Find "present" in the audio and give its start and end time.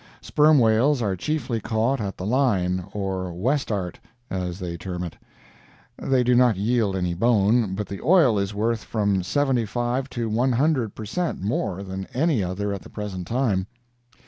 12.89-13.27